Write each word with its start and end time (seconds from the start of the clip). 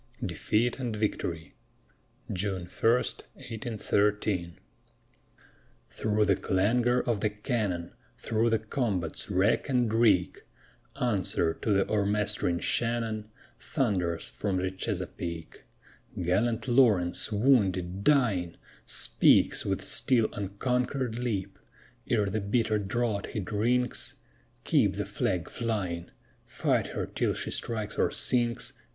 DEFEAT 0.25 0.79
AND 0.79 0.95
VICTORY 0.95 1.53
[June 2.33 2.65
1, 2.65 2.91
1813] 2.91 4.57
Through 5.91 6.25
the 6.25 6.35
clangor 6.35 7.01
of 7.01 7.19
the 7.19 7.29
cannon, 7.29 7.91
Through 8.17 8.49
the 8.49 8.57
combat's 8.57 9.29
wreck 9.29 9.69
and 9.69 9.93
reek, 9.93 10.41
Answer 10.99 11.53
to 11.53 11.71
th' 11.71 11.87
o'ermastering 11.87 12.59
Shannon 12.63 13.29
Thunders 13.59 14.31
from 14.31 14.57
the 14.57 14.71
Chesapeake: 14.71 15.65
Gallant 16.19 16.67
Lawrence, 16.67 17.31
wounded, 17.31 18.03
dying, 18.03 18.57
Speaks 18.87 19.67
with 19.67 19.83
still 19.83 20.29
unconquered 20.33 21.19
lip 21.19 21.59
Ere 22.09 22.25
the 22.25 22.41
bitter 22.41 22.79
draught 22.79 23.27
he 23.27 23.39
drinks: 23.39 24.15
_Keep 24.65 24.95
the 24.97 25.05
Flag 25.05 25.47
flying! 25.47 26.09
Fight 26.47 26.87
her 26.87 27.05
till 27.05 27.35
she 27.35 27.51
strikes 27.51 27.99
or 27.99 28.09
sinks! 28.09 28.73